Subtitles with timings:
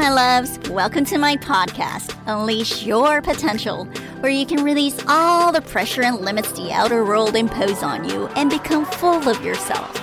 [0.00, 0.58] my loves.
[0.70, 3.84] Welcome to my podcast, Unleash Your Potential,
[4.20, 8.26] where you can release all the pressure and limits the outer world impose on you
[8.28, 9.94] and become full of yourself.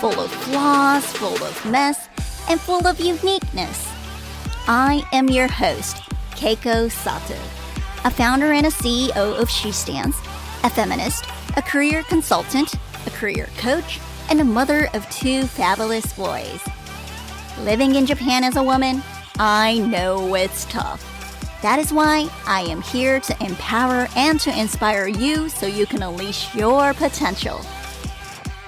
[0.00, 2.08] Full of flaws, full of mess,
[2.50, 3.88] and full of uniqueness.
[4.66, 5.98] I am your host,
[6.32, 7.38] Keiko Sato,
[8.04, 10.18] a founder and a CEO of She Stands,
[10.64, 11.26] a feminist,
[11.56, 12.74] a career consultant,
[13.06, 16.60] a career coach, and a mother of two fabulous boys.
[17.60, 19.00] Living in Japan as a woman,
[19.38, 21.10] I know it's tough.
[21.60, 26.02] That is why I am here to empower and to inspire you so you can
[26.02, 27.60] unleash your potential.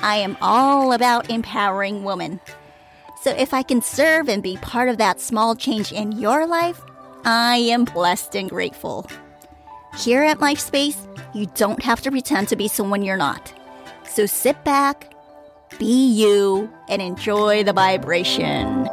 [0.03, 2.41] I am all about empowering women.
[3.23, 6.81] So if I can serve and be part of that small change in your life,
[7.25, 9.09] I am blessed and grateful.
[9.97, 10.97] Here at LifeSpace,
[11.35, 13.53] you don't have to pretend to be someone you're not.
[14.09, 15.15] So sit back,
[15.79, 18.89] be you, and enjoy the vibration.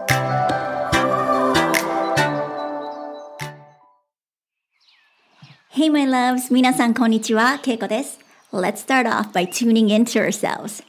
[5.75, 6.53] Hey, my loves.
[6.53, 7.57] 皆さん、こんにちは。
[7.57, 8.19] ケイコです。
[8.51, 10.83] Let's start off by tuning into ourselves.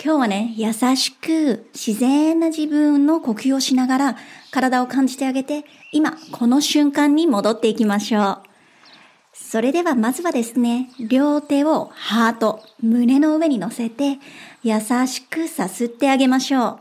[0.00, 4.16] 今日はね、優しく自然な自分の呼吸をしながら
[4.52, 8.42] 体を感じてあげて、今、この瞬間に戻っていきましょう。
[9.32, 14.20] それではまずはですね、両手をハート、胸の上に乗せて、
[14.62, 16.78] 優しくさすってあげましょ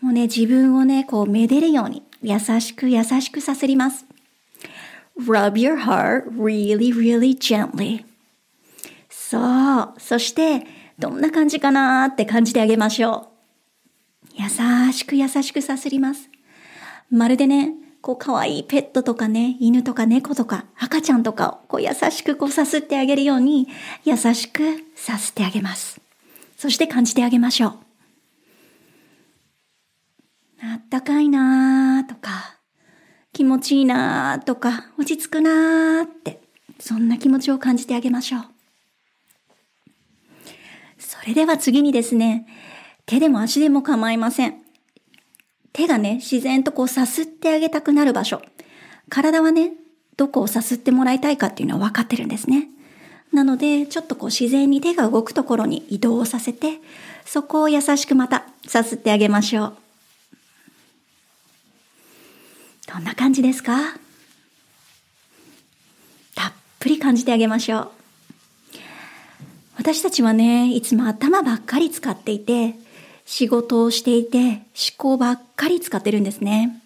[0.00, 0.06] う。
[0.06, 4.06] もうね、自分をね、こう、めでるように、優しく優しくさすります。
[5.18, 8.04] Rub your heart really, really gently.
[9.08, 9.94] そう。
[9.98, 10.66] そして、
[10.98, 13.28] どんな感じかなって感じてあげましょ
[14.38, 14.42] う。
[14.42, 16.30] 優しく優しくさすります。
[17.10, 23.68] まるでね、こう可愛いペットとかね、犬とか猫とか赤ちゃんとかをこう優しくこうさすってあげるように
[24.04, 24.62] 優しく
[24.96, 26.00] さすってあげます。
[26.56, 27.72] そして感じてあげましょう。
[30.64, 32.58] あったかいなーとか、
[33.32, 36.40] 気持ちいいなーとか、落ち着くなーって、
[36.78, 38.44] そんな気持ちを感じてあげましょう。
[40.98, 42.46] それでは次にですね、
[43.06, 44.56] 手でも足でも構いません。
[45.72, 48.42] 手がね、自然とこうさすってあげたくなる場所。
[49.08, 49.72] 体はね、
[50.18, 52.68] どこをさすってもらいたいかっていうのは分かってるんですね。
[53.32, 56.80] なので、ちょっとこう自然に手が動くところに移動をさせて、
[57.24, 59.81] そこを優しくまたさすってあげましょう。
[62.92, 63.78] どんな感じですか？
[66.34, 67.90] たっぷり感じてあげましょう。
[69.78, 72.74] 私たちはね、いつも頭ばっかり使っていて、
[73.24, 74.62] 仕事をしていて、思
[74.98, 76.82] 考ばっかり使ってるんですね。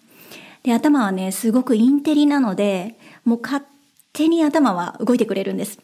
[0.63, 3.65] で、頭はね、すごくインテリなので、もう勝
[4.13, 5.77] 手に頭は動いてくれるんです。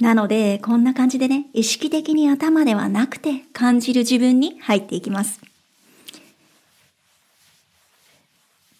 [0.00, 5.38] なので、こんな感じでね、意識的に頭ではなくて感じる自分に入っていきます。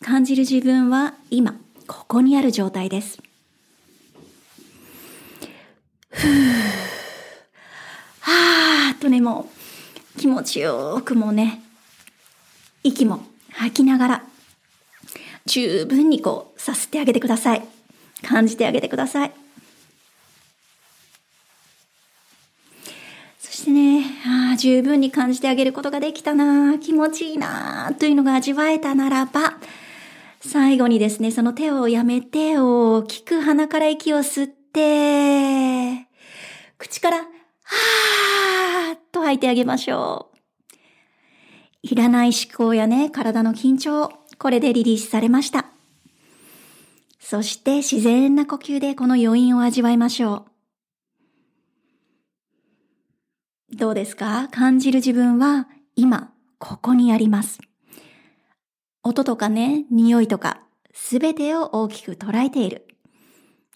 [0.02, 1.54] 感じる自分は今、
[1.86, 3.22] ここにある状態です。
[6.10, 6.52] ふぅ。
[8.20, 9.48] はーっとね、も
[10.16, 11.62] う気持ちよくもね、
[12.82, 14.24] 息も吐きながら、
[15.46, 17.66] 十分にこう、させてあげてください。
[18.22, 19.32] 感じてあげてください。
[23.38, 29.54] そしてね、あ十分に感じてあげることができたな気持ちいいなというのが味わえたならば、
[30.44, 36.08] 最後にですね、その手をやめて大きく鼻から息を吸って、
[36.78, 40.38] 口から、はーっと吐いてあげましょう。
[41.84, 45.66] いらない思考やね、体の緊張、これでリリースされました。
[47.20, 50.46] そして自然な呼吸でこの余韻を味わいましょ
[53.72, 53.76] う。
[53.76, 54.48] どうですか？
[54.50, 57.60] 感じる自分は今、ここにあります。
[59.04, 60.62] 音とかね、匂いとか、
[60.94, 62.86] すべてを大きく捉えている。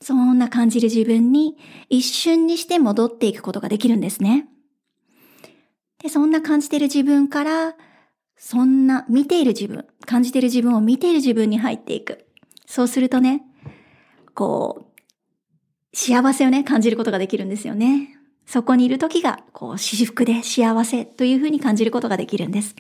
[0.01, 1.57] そんな感じる自分に
[1.89, 4.49] 一瞬にして戻っていくことができるんですね。
[6.03, 7.75] で、そんな感じている自分から、
[8.37, 12.27] そんな見ている自分、感じている自分を見ている自分に入っていく。
[12.67, 13.43] そうするとね、
[14.35, 18.11] こう、幸せをね、感じることができるんですよね。
[18.45, 22.77] そこにいる時が、こう、私服で幸せというふうに感じることができるんです。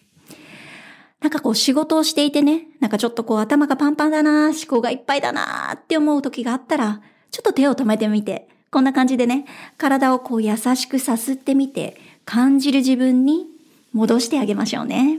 [1.20, 9.46] なんかこう仕事をしていてね、なんかちょっとこう頭がパンパンだな、思考がいっぱいだなって思う時があったら、ちょっと手を止めてみて、こんな感じでね、
[9.78, 13.46] 体をこう優しくさすってみて、感じる自分に
[13.92, 15.18] 戻してあげましょうね。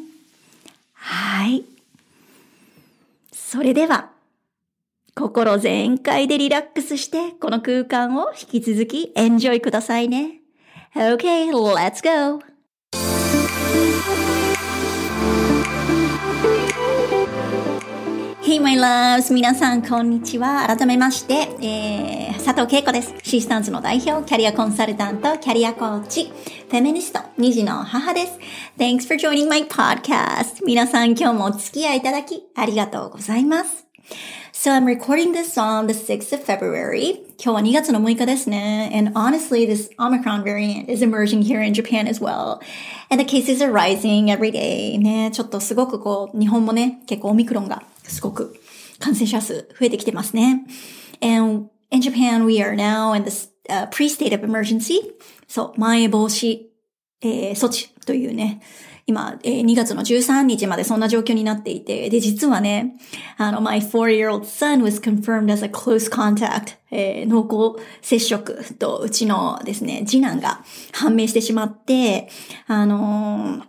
[0.94, 1.64] はい。
[3.34, 4.10] それでは、
[5.16, 10.42] 心全開でリラックスして、この空間を引き続きエンジョイくださいね。
[10.94, 12.42] Okay, let's go!
[18.48, 19.34] Hey my loves!
[19.34, 20.66] 皆さん、こんにちは。
[20.68, 23.14] 改めまして、えー、佐藤恵子です。
[23.22, 28.40] シースタンズの代表、キャリアコンサルタント、キャリアコーチ、フェミニスト、二児の母です。
[28.78, 30.64] Thanks for joining my podcast.
[30.66, 33.86] 皆さん、今日もお付き合いいただき、ありがとうございます。
[34.54, 37.16] So I'm recording this on the 6th of February.
[37.38, 38.90] 今日は2月の6日ですね。
[38.96, 42.62] And honestly, this Omicron variant is emerging here in Japan as well.
[43.10, 44.98] And the cases are rising every day.
[44.98, 48.56] ね、ちょっとすごくこう、日本もね、結構オミクロンがすごく
[49.00, 50.66] 感染者数増えてきてますね。
[51.22, 55.00] And in Japan, we are now in this、uh, pre-state of emergency.
[55.48, 56.68] そう、まん延防止、
[57.22, 58.62] えー、措置というね、
[59.10, 62.98] 今、えー、2月の13日までそんな状況になっていて、で、実はね、
[63.38, 72.28] あの、my four-year-old son was confirmed as a close contact、えー、濃厚接触とうちのですね、次男が判明してしまって、
[72.68, 73.64] あの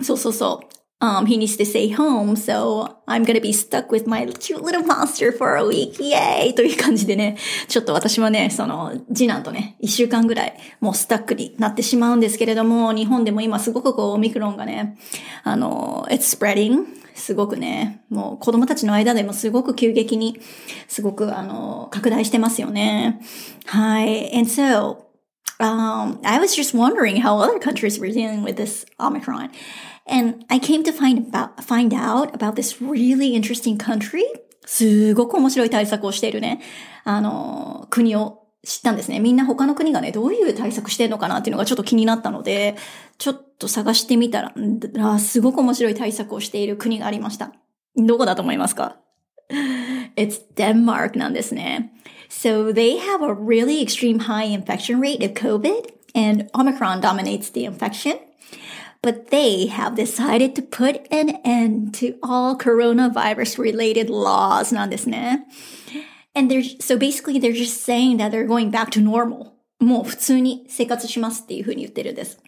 [0.00, 0.71] ー、そうそうそう。
[1.02, 5.32] Um, he needs to stay home, so I'm gonna be stuck with my cute little monster
[5.32, 6.54] for a week, yay!
[6.54, 14.96] という感じでね、ちょっと私はね、その、次男とね、一週間ぐらい、もうスタックになってしまうんですけれども、日本でも今すごくこう、オミクロンがね、
[15.42, 16.84] あの、it's spreading.
[17.16, 20.40] すごくね、もう子供たちの間でもすごく急激に、
[20.86, 23.20] すごくあの、拡大してますよね。
[23.66, 24.32] はい。
[24.38, 24.98] And so,
[25.58, 29.50] um, I was just wondering how other countries were dealing with this Omicron.
[30.06, 34.22] And I came to find about, find out about this really interesting country.
[34.66, 36.60] すごく面白い対策をしているね、
[37.04, 39.18] あの、国を知ったんですね。
[39.18, 42.76] みんな他の国がね、どういう対策してるのかなっていうのがちょっと気になったので、
[43.18, 44.52] ちょっと探してみた
[44.94, 47.52] ら、すごく面白い対策をしている国がありました。
[47.96, 48.98] どこだと思いますか
[50.16, 51.92] It's Denmark なんですね。
[52.28, 58.18] So they have a really extreme high infection rate of COVID and Omicron dominates the infection.
[59.02, 65.46] But they have decided to put an end to all coronavirus related laws なんですね。
[66.34, 69.52] And they're, so basically they're just saying that they're going back to normal.
[69.80, 72.38] もう普通に生活しますっていうふうに言ってるんです。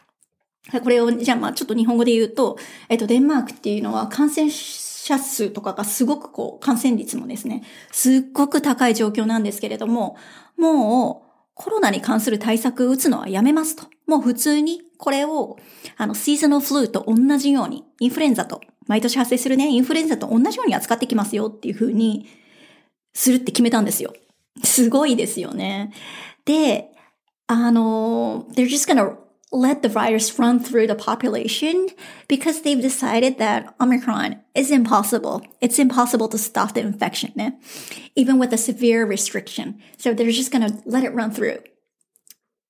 [0.82, 2.56] これを、じゃあまあちょっと日本語で言うと、
[2.88, 10.16] えっと、デンマークっていうのは感染者数とかがすごくこう、感染率もですね、すっごく高い状況なんですけれども、
[10.56, 11.23] もう、
[11.54, 13.86] コロナに関する対策打つのはやめますと。
[14.06, 15.56] もう普通にこれを、
[15.96, 22.26] あの、シーズンのフルーと同じように、インフルエンザと、毎年発生するね、インフルエンザと同じように扱ってきますよっていうふうに、
[23.12, 24.12] するって決めたんですよ。
[24.62, 25.92] すごいですよね。
[26.44, 26.90] で、
[27.46, 29.16] あの、they're just gonna
[29.54, 31.88] let the virus run through the population
[32.28, 35.42] because they've decided that Omicron is impossible.
[35.60, 37.32] It's impossible to stop the infection,
[38.16, 39.80] even with a severe restriction.
[39.96, 41.62] So they're just going to let it run through.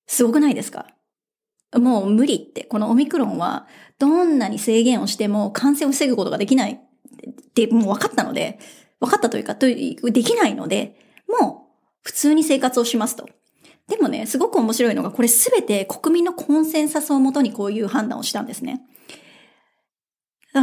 [0.07, 0.85] すごくないですか
[1.73, 3.67] もう無理って、このオミクロンは
[3.97, 8.59] どんなに制限をしても感染を防ぐことができないってもう分かったので、
[8.99, 9.75] 分かったというか、で
[10.23, 10.95] きないので、
[11.27, 13.27] もう普通に生活をしますと。
[13.87, 18.81] でもね、すごく面白いのが、これすべて国民のコンセンサスをもとにこういう判断をしたんですね。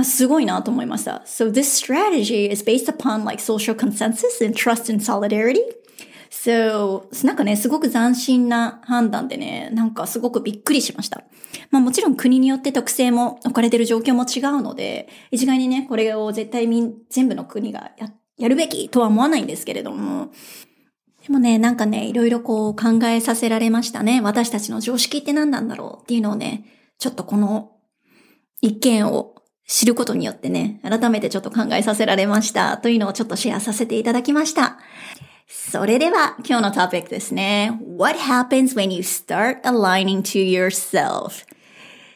[0.05, 1.23] すごいなと思いました。
[1.27, 5.61] So this strategy is based upon like social consensus and trust and solidarity.
[6.31, 11.23] So, なんかね、すごく斬新な判断でね、なんかすごくびっくりしました。
[11.71, 16.67] まあもちろん国によって特性も置かれてる状況も違うので、一概にね、これを絶対
[17.11, 20.31] 全部の国がややるべきとは思わないんですけれども、
[21.27, 24.21] でもね、なんかね、いろいろこう考えさせられましたね。
[24.21, 26.65] 私たちの常識って何なんだろうっていうのをね、
[26.99, 27.73] ちょっとこの
[28.61, 29.35] 一件を
[29.69, 34.79] 知ることによってね、改めてちょっと考えさせられましたというのをちょっとシェアさせていただきました。
[35.49, 37.79] それでは今日のトピックですね。
[37.97, 41.47] What happens when you start aligning to yourself?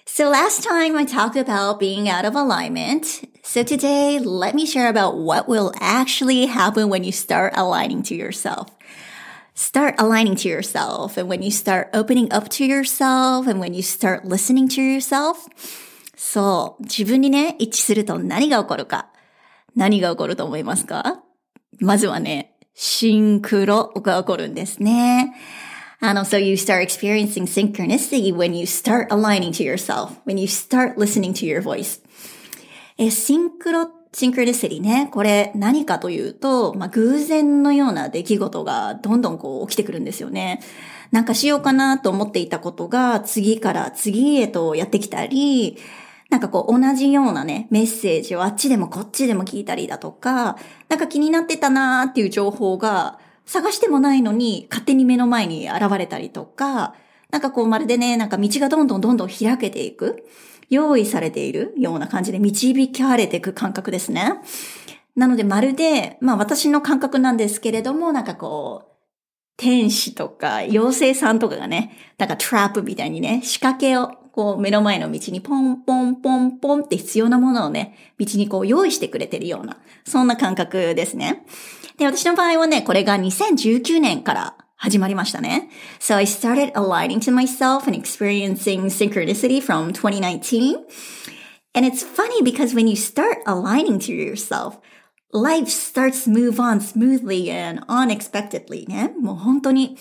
[0.06, 3.28] So last time I talked about being out of alignment.
[3.42, 8.14] So today, let me share about what will actually happen when you start aligning to
[8.14, 8.75] yourself.
[9.55, 13.81] Start aligning to yourself and when you start opening up to yourself and when you
[13.81, 15.49] start listening to yourself.
[16.15, 19.07] そう、自分にね、一致すると何が起こるか。
[19.75, 21.23] 何が起こると思いますか
[21.79, 25.33] まずはね、シンクロが起こるんですね。
[25.99, 31.33] And also you start experiencing synchronicity when you start aligning to yourself, when you start listening
[31.33, 32.01] to your voice.
[32.97, 35.10] え、シンクロ、 シンクロニシティね。
[35.12, 40.62] これ何かというと、まあ、偶然のような出来事がどんどんこう起きてくるんですよね。
[41.12, 45.76] なんかしようかなと思っていたことが次から次へとやってきたり、
[46.30, 50.56] なんかこう同じようなね、メッセージをあっちでもこっちでも聞いたりだとか、
[50.88, 56.94] なんか気になってたなーっていう情報が探してもないのに勝手に目の前に現れたりとか、
[57.30, 60.24] なんかこうまるでね、なんか道がどんどんどんどん開けていく。
[60.68, 64.40] 用意されているような感じで導かれていく感覚ですね。
[65.14, 68.96] なのでまるで、まあ私の感覚なんですけれども、なんかこう、
[69.56, 81.46] 天使とか妖精さんとかがね、なんかトラップみたいにね、仕掛けをこう目の前の道にポンポンポンポンって必要なものをね、道にこう用意してくれてるような、そんな感覚ですね。
[81.96, 85.69] で、私の場合はね、これが2019年から始まりましたね。
[85.99, 90.77] So I started aligning to myself and experiencing synchronicity from 2019.
[91.73, 94.79] And it's funny because when you start aligning to yourself,
[95.31, 99.13] life starts to move on smoothly and unexpectedly ね。
[99.19, 99.97] もう本当に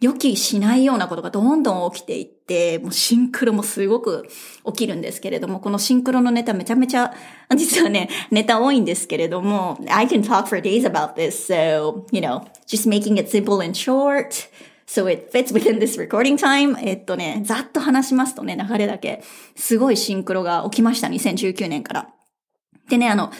[0.00, 4.26] 予期しないようなことがどんどん起きていって、もうシンクロもすごく
[4.64, 7.12] 起きるんですけれども、このシンクロのネタめちゃめちゃ、
[7.54, 13.74] 実はね、 ネタ多いんですけれども、I can talk for days about this, so, you know, just making it simple and
[13.74, 14.48] short,
[14.86, 16.78] so it fits within this recording time.
[16.82, 19.22] えっとね、ざっと話しますとね、流れだけ、
[19.54, 22.08] すごいシンクロが起きました、2019年から。
[22.88, 23.30] でね、あの、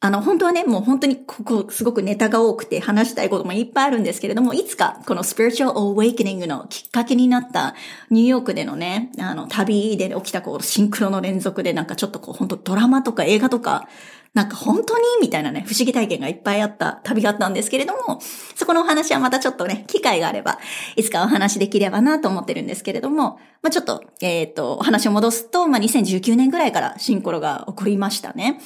[0.00, 7.74] あの、本当はね、もう本当にここすごくネタが多くて話したいこともいっぱいあるんですけれども、いつかこの Spiritual Awakening のきっかけになった
[8.08, 13.88] ニューヨークでのね、あの、旅で起きたこうシンクロの連続でなんかちょっとこう本当ドラマとか映画とか、
[14.34, 18.20] なんか本当にみたいなね、不思議体験がいっぱいあった旅があったんですけれども、
[18.54, 20.60] そこのお話はまたちょっとね、機会があれば、
[20.94, 28.60] いつかお話できればなと思ってるんですけれども、まあちょっと、えっ、ー、と、お話を戻すと、まあ2019年ぐらいからシンクロが起こりましたね。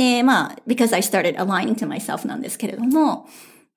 [0.00, 3.28] で、まあ、because I started aligning to myself なんですけれども、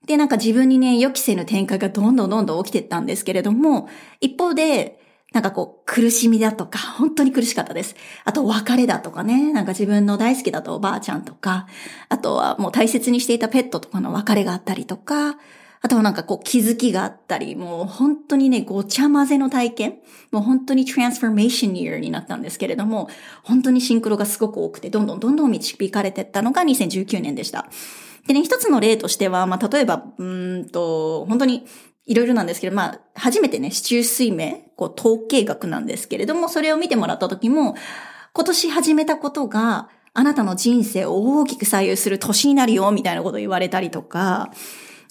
[0.08, 3.90] で、なんか自分にね、予期せぬ展開がどんどんどんどん起きてったんですけれども、
[4.22, 5.02] 一方で、
[5.34, 7.98] なんかこう、苦しみだとか、本当に苦しかったです。
[8.24, 11.68] あと、別れだとかね、なんか自分の大好きだとおばあちゃんとか、
[12.08, 15.36] あとはもう大切にしていたペットとかの別れがあったりとか、
[15.86, 19.96] あとはなんかこう気づきがあったり、もう本当にね、ごちゃ混ぜの体験、
[20.32, 23.10] もう本当にトランスフォーメーション year になったんですけれども、
[23.44, 27.68] 本当にシンクロがすごく多くて、どんどんどんどん導かれていったのが2019年でした。
[28.26, 31.66] でね、一つの例としては、まあ、例えば、うんと、本当に
[32.06, 37.76] いろいろなんですけど、まあ、初めてね、市中水明、こう、統計学なんですけれども、それを見てもらった時も、
[38.32, 44.52] 今年始めたことが、あなたの人生を大きく左右する年になるよ、みたいなことを言われたりとか、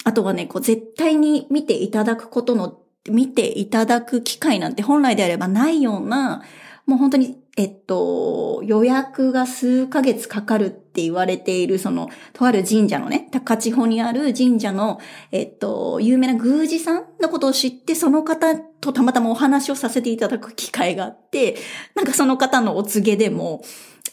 [0.05, 2.79] あとはね、こう絶対に見ていただくことの、
[3.09, 6.43] 見ていただく機会なんて本来であればないような、
[6.87, 14.99] もう本当に、えっと、予約が数ヶ月かかるって言われている、その、とある神社のね、高千穂にある神社の、
[15.31, 21.57] えっと、有名な宮司さんのことを知って、その方とたまたまお話をさせていただく機会があって、
[21.95, 23.63] なんかその方のお告げでも、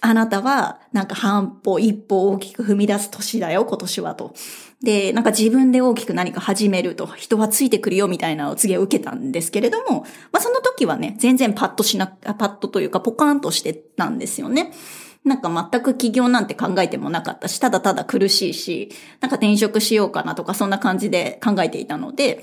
[0.02, 4.34] あなたは、なんか半歩、一歩大きく踏み出す年だよ、今年はと。
[4.84, 14.72] で、なんか自分で大きく何か始めると、人はついてくるよみたいなお告げを受けたんですけれども、まあその時はね、全然パッとしな、パッとというかポカーンとしてたんですよね。
[15.26, 22.42] なんか全く起業なんて考えてもなかったし、ただただ苦しいし、なんか転職しようかなとかそんな感じで考えていたので、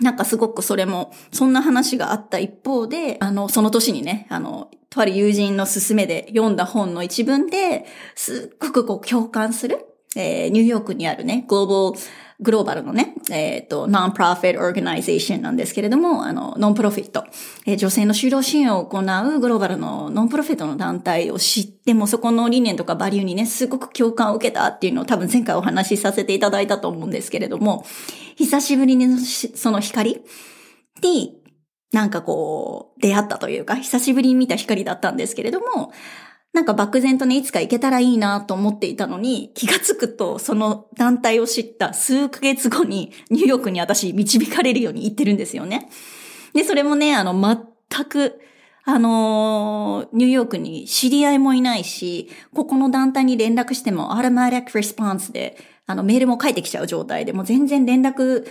[0.00, 12.00] なんかすごくそれも、そんな話があった一方で、あの、その年にね、あの、とある友人の勧めで読んだ本の一文で、すっごくこう共感するえー、ニューヨークにあるね、グローバル、
[12.40, 17.24] グローバルのね、えっ、ー、と、 nonprofit organization なんですけれども、あの、 nonprofit、
[17.66, 27.84] えー、女性の就労支援を行うグローバルの nonprofit の団体を知っても、そこの理念とかバリューにね、すごく共感を受けたっていうのを多分前回お話しさせていただいたと思うんですけれども、
[28.36, 30.22] 久しぶりにその光
[31.02, 31.36] に、
[31.92, 35.92] なんかこう、出会ったというか、久しぶりに見た光だったんですけれども、
[36.52, 45.88] なんか漠然とね、いつか行けたらいいなと思っていたのに、気がつくと、その団体を知った数ヶ月後に、ニューヨークに私導かれるように行ってるんですよね。
[46.52, 47.34] で、それもね、あの、
[47.88, 48.40] 全く、
[48.82, 58.46] あのニューヨークに知り合いもいないし、ここの団体に連絡しても、アルマティックレスポンスで、あの、メールも返ってきちゃう状態で、もう全然連絡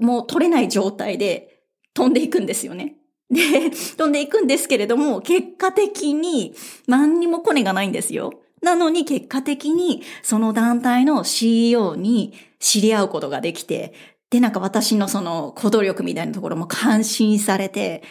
[0.00, 1.62] も取れない状態で
[1.94, 2.96] 飛んでいくんですよね。
[3.30, 6.54] で、飛んでいくんですけれども、結果的に
[6.86, 8.32] 何にもコネがないんですよ。
[8.62, 13.92] なのに結果的にその団体の CEO に知り合うことができて、
[14.30, 18.02] で、なんか私のその行動力みたいなところも感心されて、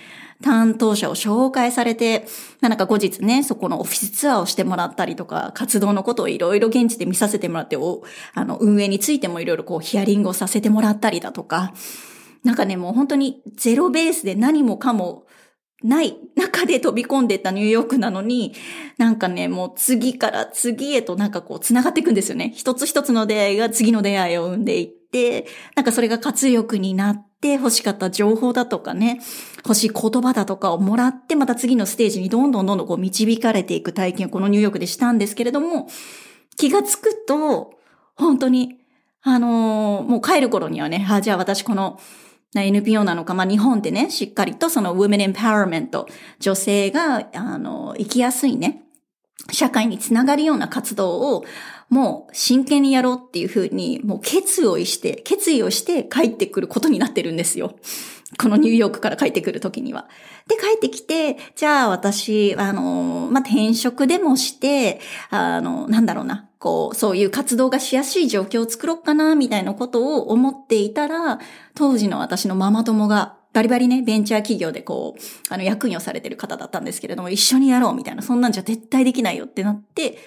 [0.43, 2.27] 担当者を紹介されて、
[2.61, 11.73] なんか後日ね、そこのオフィスツアーをしてもらったりとか、活動のことをいろいろ現地で見させてもらって、あの、運営についてもいろいろこうヒアリングをさせてもらったりだとか、
[12.47, 15.25] なんかね、もう本当にゼロベースで何もかも
[15.83, 18.53] ない 中で飛び込んでったニューヨークなのに、
[18.97, 22.53] なんかね、もう次から次へとなんかこう繋がっていくんですよね。
[22.55, 29.19] 一つ一つの出会いが次の出会いを生んでいって、なんかそれが活力になって欲しかった情報だとかね、
[29.65, 35.89] 欲しい言葉だとかをもらって、また次のステージにどんどんどんどんこう導かれていく体験をこのニューヨークでしたんですけれども、
[36.55, 37.71] 気がつくと、
[38.15, 38.77] 本当に、
[39.21, 41.99] あのーもう帰る頃にはね、あ、じゃあ私この、
[42.53, 46.05] な NPO なのか、まあ日本でね、しっかりとその Women Empowerment、
[46.39, 48.83] 女性が、あの、生きやすいね、
[49.51, 51.45] 社会につながるような活動を、
[51.89, 57.75] もう真剣にやろうっていうふうに、もう決意をして、決意をして帰ってくることになってるんですよ。
[58.37, 60.09] このニューヨークから帰ってくるときには。
[60.47, 64.99] で、帰ってきて、じゃあ私、あの、まあ、転職でもして、
[65.29, 71.39] あの、なんだろうな、こう、そういう活動がしやすい状況を作ろうかな、みたいなことを思っていたら、
[71.75, 80.17] 当時の私のママ友が、バリバリね、ベンチャー企業でこう、あの、役員をされてる方だったんですけれども、一緒にやろうみたいな、そんなんじゃ絶対できないよってなって、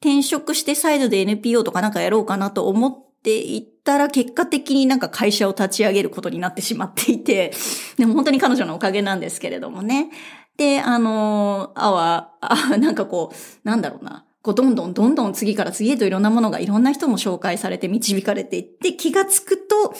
[0.00, 7.52] 転職して再度で NPO とかなんかやろうかなと思っていったら、結果的になんか会社を立ち上げることになってしまっていて、
[7.96, 10.10] でも本当に彼女のおかげなんですけれどもね。
[10.58, 14.25] で、あの、あわ、あ、なんかこう、なんだろうな。
[14.46, 19.92] こう、どんどんどんどん次から次へといろんなものがいろんな人も紹介されて導かれていって、気がつくと、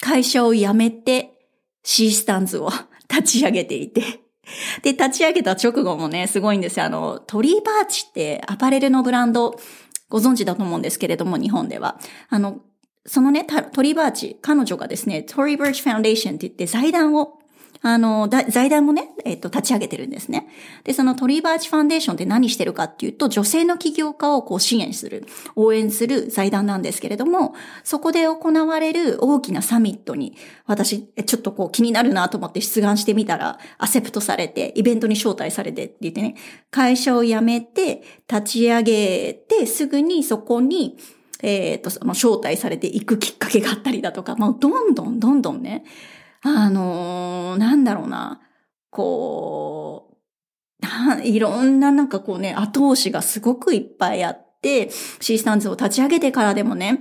[0.00, 1.30] 会社を辞めて、
[1.82, 2.70] C スタンズを
[3.08, 4.02] 立ち上げていて、
[4.84, 6.84] で、立ち上げた直後もね、すごいんですよ。
[6.84, 9.58] あの、トリーバーチってアパレルのブランド、
[10.10, 11.98] ご存知だと思うんですけれども、日本では。
[12.28, 12.60] あの、
[13.06, 17.38] そのね、トリーバーチ、彼女がですね、トリーバーチファンデーションって言って財団を、
[17.82, 20.48] あの、財団もね、えっと、立ち上げてるんですね。
[20.84, 25.24] で、そのトリーバーチファンデーションって何してるかっていうと、女性の起業家をこう支援する、
[25.56, 36.34] 応援する財団なんですけれども、そこで行われる大きなサミットに、私、ちょっとこう気になるなと思って出願してみたら、アセプトされて、イベントに招待されてって言ってね、
[36.70, 40.98] 会社を辞めて、立ち上げて、すぐにそこに、
[41.42, 45.84] えっ、と、その招待されていくきっかけがあったりだとか、もうどんどんどんどんね、
[46.42, 48.40] あのーなんだろうな、
[48.90, 50.16] こ
[50.82, 57.00] う、いろんななんかこうね、後押しがすごくいっぱいあって、シースタンズを立ち上げてからでもね、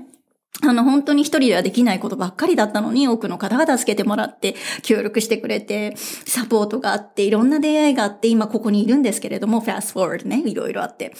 [0.61, 11.13] あの、本当に一人ではできないことばっかりだったのに、多くの方が助けてもらって、協力してくれて、サポートがあって、いろんな出会いがあって、今ここにいるんですけれども、ファーストフォワードね、いろいろあって。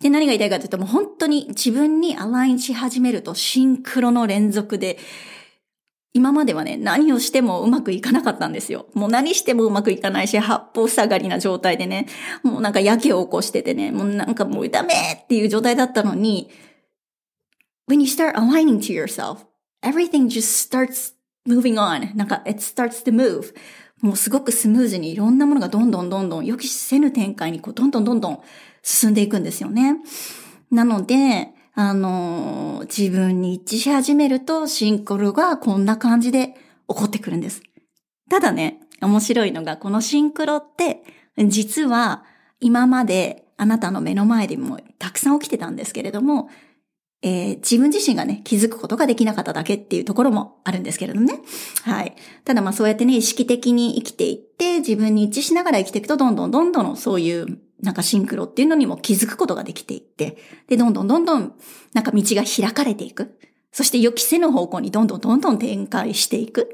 [0.00, 4.98] で、何が言いたいかというと、もう本当に自分にアラインし始めると、シンクロの連続で、
[6.16, 8.86] 今まではね、何をしてもうまくいかなかったんですよ。
[8.94, 12.06] もう何してもうまくいかないし、八方塞がりな状態でね、
[12.44, 16.50] もうなんかやけを起こしててね、もうなんかもうダメっていう状態だったのに、
[17.90, 19.38] when you start aligning to yourself,
[19.82, 21.14] everything just starts
[21.48, 22.16] moving on.
[22.16, 23.52] なんか it starts to move.
[24.00, 28.40] もうすごくスムーズにいろんなものがどんどんどんどん予期せぬ展開にこうどんどんどんどん
[28.82, 29.96] 進んでいくんですよね。
[30.70, 36.54] なので、あの自分に一致し始めるとシンクロがこんな感じで
[36.88, 37.62] 起こってくるんです。
[38.30, 41.02] ただね、面白いのがこのシンクロって
[41.36, 42.24] 実は
[42.60, 46.48] 今まであなたの目の前でもたくさん起きてたんですけれども、
[47.22, 51.40] えー自分自身がね、気づくことができなかっただけっていうところもあるんですけれどもね。
[51.82, 52.14] はい。
[52.44, 61.54] ただまあそうやってね、意識的に生きていって、自分に一致しながら生きていくと、どんどんどんどんそういう、なんかシンクロっていうのにも気づくことができていって、で、どんどんどんどん、
[61.92, 63.38] なんか道が開かれていく。
[63.70, 66.72] そして予期せぬ方向にどんどんどんどん展開していく。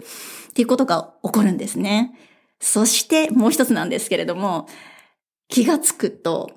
[0.51, 2.13] っていうことが起こるんですね。
[2.61, 4.69] そしてもう一つなんですけれども、
[5.49, 6.51] 気がつくと、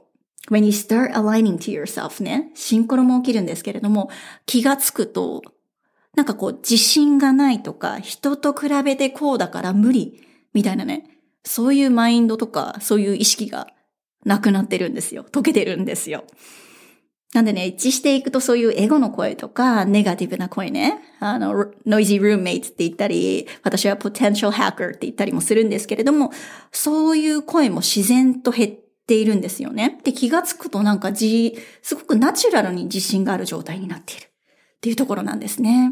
[0.52, 4.10] when you start aligning to yourself ね、シンクロも起きるんですけれども、
[4.46, 5.42] 気がつくと、
[6.16, 10.22] なんかこう自信がないとか、人と比べてこうだから無理、
[10.54, 11.10] みたいなね、
[11.44, 13.68] そういうマインドとか、そういう意識が
[14.26, 15.26] なくなってるんですよ。
[15.32, 16.24] 溶けてるんですよ。
[17.34, 21.00] なんでね、一致していくとそういうエゴの声とか、ネガティブな声ね。
[21.20, 26.32] あの、ノイジールーメイツって言ったり、私はポテンシャルハッカーって言ったりもするんですけれども、
[26.72, 28.76] そういう声も自然と減っ
[29.08, 30.00] ているんですよね。
[30.04, 34.30] で、気がつくとなんかじ、すごくナチュラルに自信がある状態になっているっ
[34.82, 35.92] ていうところなんですね。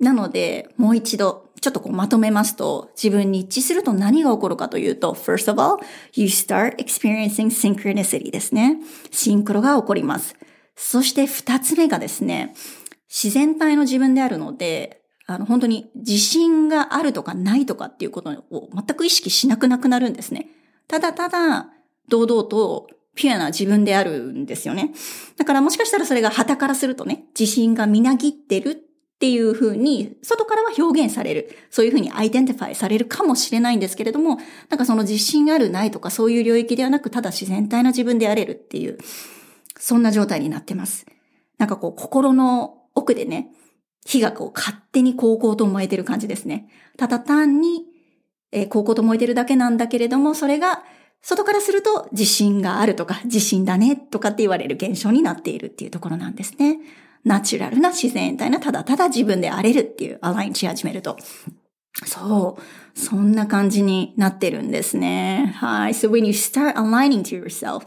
[0.00, 5.78] なので、もう一度、ちょっとこうまとめますと、自分に一致すると何が起こるかというと、first of all,
[6.14, 8.78] you start experiencing synchronicity ですね。
[9.10, 10.36] シンクロが起こります。
[10.76, 12.54] そして二つ目がですね、
[13.08, 20.48] 自然体の自分であるので、あの、本当に自信があるとかないとかっていうことを全く意識しなくなくなるんですね。
[20.88, 21.70] ただただ、
[22.08, 24.92] 堂々とピュアな自分であるんですよね。
[25.36, 28.83] だからもしかしたらそれが傍からするとね、自信がみなぎってる
[29.24, 31.56] っていう風に、外からは表現される。
[31.70, 34.36] そういう風に identify されるかもしれないんですけれども、
[34.68, 38.98] なんかその自信あるないとかそういう領域ではなく、ただ自然体な自分であれるっていう、
[39.78, 41.06] そんな状態になってます。
[41.56, 43.48] なんかこう、心の奥でね、
[44.04, 46.68] 火がこう、勝手に高校と燃えてる感じですね。
[46.98, 47.86] ただ単に、
[48.52, 50.84] えー、高校と燃えてるだけなんだけれども、それが、
[51.22, 56.80] 外からすると自信があるとか自信だねとかって言われる現象になっているっていうところなんですね。
[57.23, 61.17] ナチュラルな自然体なただただ自分であれるっていうアラインし始めると。
[62.05, 62.99] そう。
[62.99, 65.53] そんな感じになってるんですね。
[65.57, 65.93] はい。
[65.93, 67.85] So when you start aligning to yourself,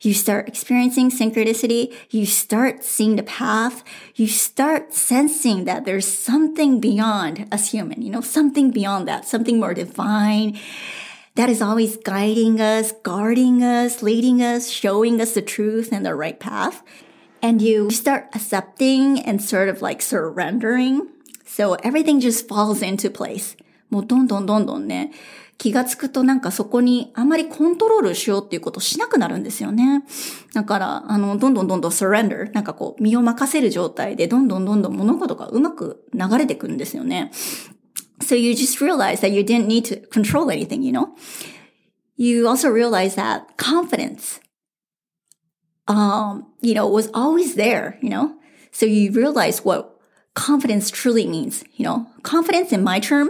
[0.00, 3.82] you start experiencing synchronicity, you start seeing the path,
[4.14, 9.58] you start sensing that there's something beyond us human, you know, something beyond that, something
[9.58, 10.58] more divine
[11.34, 16.14] that is always guiding us, guarding us, leading us, showing us the truth and the
[16.14, 16.82] right path.
[17.42, 21.02] And you start accepting and sort of like surrendering.
[21.46, 23.56] So everything just falls into place.
[23.90, 25.12] もうどんどんどんどんね、
[25.56, 30.04] 気がつくとなんかそこにあまりコントロールしようっていうことをしなくなるんですよね。
[30.54, 37.32] だから、あの、どんどんどんどん surrender、なんかこう、身を任せる状態で、どんどんどんどん物事がうまく流れてくるんですよね。
[38.20, 41.08] So you just realize that you didn't need to control anything, you know?
[42.16, 44.40] You also realize that confidence,
[45.87, 48.35] um, you know, was always there, you know?
[48.71, 49.99] So you realize what
[50.33, 52.07] confidence truly means, you know?
[52.23, 53.29] Confidence in my term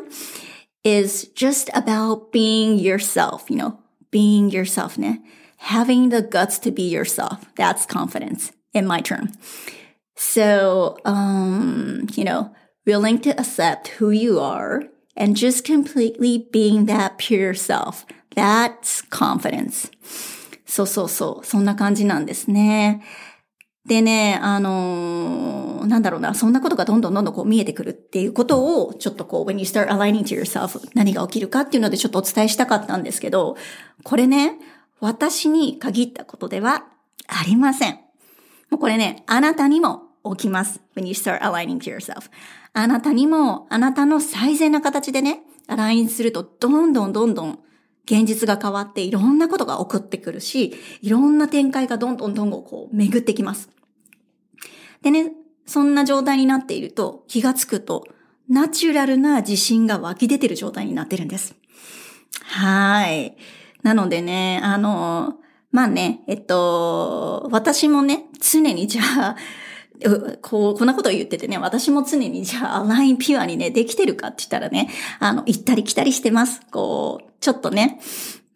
[0.84, 3.80] is just about being yourself, you know,
[4.12, 5.20] being yourself, ne?
[5.64, 7.46] having the guts to be yourself.
[7.56, 9.32] That's confidence in my term.
[10.16, 12.54] So, um, you know,
[12.86, 14.84] willing to accept who you are
[15.16, 18.06] and just completely being that pure self.
[18.36, 19.90] That's confidence.
[20.74, 21.46] そうそうそう。
[21.46, 23.04] そんな感じなんですね。
[23.86, 33.56] でね、あのー、なんだろうな、そんなことがどんどんどんどんこう見えてくるっていうことを、ちょっとこう、when you start aligning to yourself 何が起きるかっていうのでちょっとお伝えしたかったんですけど、
[34.04, 34.58] これね、
[35.00, 36.86] 私に限ったことでは
[37.28, 38.00] ありません。
[38.72, 40.82] もうこれね、あなたにも起きます。
[40.96, 42.32] when you start aligning to yourself.
[42.74, 47.60] あなたにも、あなたの最善な形でね、アラインすると、どんどんどんどん
[48.06, 53.70] 現実が変わっていろんなことが起こってくるし、いろんな展開がどんどんどんどんこう巡ってきます。
[55.02, 55.32] でね、
[55.66, 58.06] そんな状態になっていると気がつくと、
[58.50, 61.56] ナチュラルな自信が湧き出てる状態になってるんです。
[62.42, 63.38] はい。
[63.84, 65.36] なのでね、あの、
[65.72, 69.36] まあね、えっと、私もね、常にじゃあ、
[70.42, 74.90] こう、こんなことを言っててね、私も常にじゃあ、ラインピュアにね、できてるかって言ったらね、
[75.20, 76.62] あの、行ったり来たりしてます。
[76.72, 78.00] こう、ちょっとね、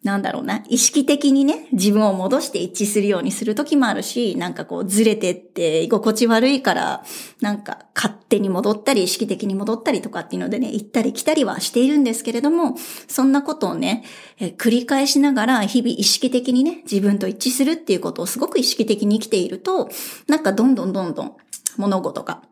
[0.04, 7.04] なんだろうな、意識的にね、自分を戻して一致するようにする時もあるし、なんかこうずれてって居心地悪いから、
[7.40, 12.76] なんか勝手に戻ったり意識的に戻ったりとかっていうのでね、行ったり来たりはしているんですけれども、
[13.08, 14.04] そんなことをね、
[14.38, 19.88] え繰り返しながら日々意識的にね、自分と一致するっていうことをすごく意識的に生きていると、
[20.28, 21.36] なんかどんどんどんどん
[21.76, 22.42] 物事が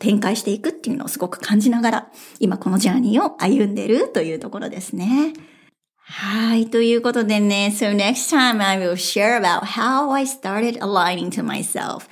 [0.00, 2.08] 展開していくっていうのをすごく感じながら、
[2.40, 5.32] 今このジャーニーを歩んでるというところですね。
[6.08, 6.70] はい。
[6.70, 12.08] ということでね、so next time I will share about how I started aligning to myself.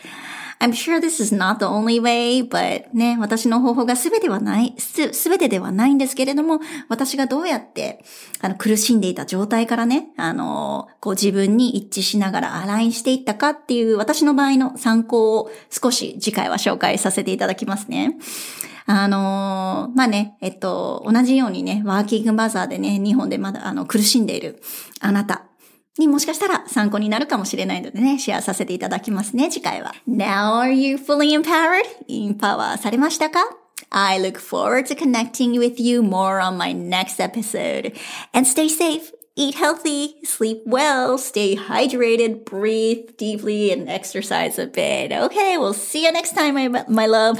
[0.58, 8.04] I'm sure this is not the only way, but ね、私の方法が全てはない、す、全てではないんですけれども、私がどうやって、
[8.40, 18.18] あの、苦しんでいた状態からね、あの、こう自分に一致しながらアラインしていったかっていう私の場合の参考を少し次回は紹介させていただきますね。
[18.86, 24.60] あのー、まあね、えっと、同じようにね、ワーキングマザーでね、日本でまだあの苦しんでいる
[25.00, 25.44] あなた
[25.98, 29.94] にもしかしたら参考になるかもしれないのでね、シェアさせていただきますね、次回は。
[30.08, 31.84] Now are you fully empowered?
[32.08, 33.38] インパワーされましたか
[33.90, 37.94] I look forward to connecting with you more on my next episode.
[38.32, 45.12] And stay safe, eat healthy, sleep well, stay hydrated, breathe deeply, and exercise a bit.
[45.12, 47.38] Okay, we'll see you next time, my, my love.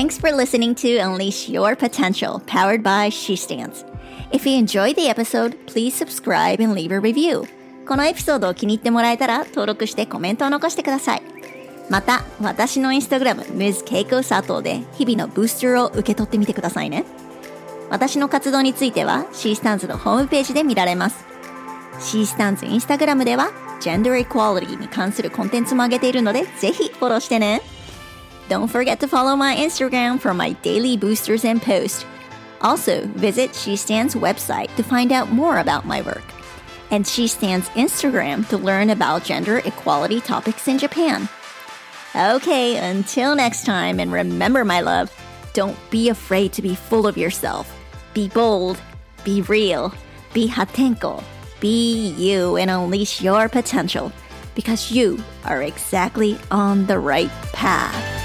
[0.00, 3.84] Thanks for listening to Unleash Your Potential, powered by She Stands.
[4.32, 7.46] If you enjoyed the episode, please subscribe and leave a review.
[7.86, 11.22] このエピソードを気に入ってもらえたら登録してコメントを残してください。
[11.90, 13.84] また、私のインスタグラム、Ms.
[13.84, 17.04] Keiko Sato で日々のブースターを受け取ってみてくださいね。
[17.90, 21.26] 私の活動については She Stands のホームページで見られます。
[21.98, 23.50] She Stands インスタグラムでは
[23.82, 27.60] Gender Equality に関するコンテンツも上げているのでぜひフォローしてね。
[28.50, 32.04] Don't forget to follow my Instagram for my daily boosters and posts.
[32.62, 36.24] Also, visit She Stands website to find out more about my work.
[36.90, 41.28] And She Stands Instagram to learn about gender equality topics in Japan.
[42.16, 45.12] Okay, until next time, and remember, my love,
[45.52, 47.72] don't be afraid to be full of yourself.
[48.14, 48.80] Be bold,
[49.22, 49.94] be real,
[50.34, 51.22] be hatenko,
[51.60, 54.10] be you, and unleash your potential
[54.56, 58.19] because you are exactly on the right path.